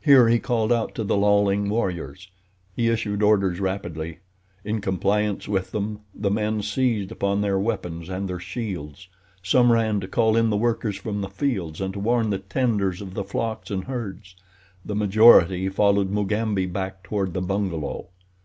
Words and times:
Here 0.00 0.26
he 0.28 0.40
called 0.40 0.72
out 0.72 0.92
to 0.96 1.04
the 1.04 1.16
lolling 1.16 1.68
warriors. 1.68 2.32
He 2.74 2.88
issued 2.88 3.22
orders 3.22 3.60
rapidly. 3.60 4.18
In 4.64 4.80
compliance 4.80 5.46
with 5.46 5.70
them 5.70 6.00
the 6.12 6.32
men 6.32 6.62
seized 6.62 7.12
upon 7.12 7.40
their 7.42 7.60
weapons 7.60 8.08
and 8.08 8.28
their 8.28 8.40
shields. 8.40 9.06
Some 9.40 9.70
ran 9.70 10.00
to 10.00 10.08
call 10.08 10.36
in 10.36 10.50
the 10.50 10.56
workers 10.56 10.96
from 10.96 11.20
the 11.20 11.28
fields 11.28 11.80
and 11.80 11.92
to 11.94 12.00
warn 12.00 12.30
the 12.30 12.38
tenders 12.38 13.00
of 13.00 13.14
the 13.14 13.22
flocks 13.22 13.70
and 13.70 13.84
herds. 13.84 14.34
The 14.84 14.96
majority 14.96 15.68
followed 15.68 16.10
Mugambi 16.10 16.66
back 16.66 17.04
toward 17.04 17.32
the 17.32 17.40
bungalow. 17.40 18.08